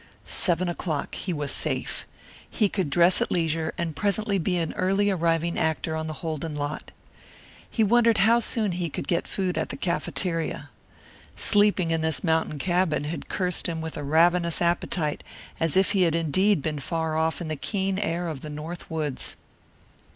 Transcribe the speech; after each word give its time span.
Seven 0.25 0.67
o'clock. 0.67 1.13
He 1.13 1.31
was 1.31 1.51
safe. 1.51 2.07
He 2.49 2.69
could 2.69 2.89
dress 2.89 3.21
at 3.21 3.29
leisure, 3.31 3.71
and 3.77 3.95
presently 3.95 4.39
be 4.39 4.57
an 4.57 4.73
early 4.73 5.11
arriving 5.11 5.59
actor 5.59 5.95
on 5.95 6.07
the 6.07 6.15
Holden 6.25 6.55
lot. 6.55 6.89
He 7.69 7.83
wondered 7.83 8.17
how 8.17 8.39
soon 8.39 8.71
he 8.71 8.89
could 8.89 9.07
get 9.07 9.27
food 9.27 9.59
at 9.59 9.69
the 9.69 9.77
cafeteria. 9.77 10.71
Sleeping 11.35 11.91
in 11.91 12.01
this 12.01 12.23
mountain 12.23 12.57
cabin 12.57 13.03
had 13.03 13.29
cursed 13.29 13.67
him 13.69 13.79
with 13.79 13.95
a 13.95 14.01
ravenous 14.01 14.59
appetite, 14.59 15.23
as 15.59 15.77
if 15.77 15.91
he 15.91 16.01
had 16.01 16.15
indeed 16.15 16.63
been 16.63 16.79
far 16.79 17.15
off 17.15 17.39
in 17.39 17.47
the 17.47 17.55
keen 17.55 17.99
air 17.99 18.27
of 18.27 18.41
the 18.41 18.49
North 18.49 18.89
Woods. 18.89 19.35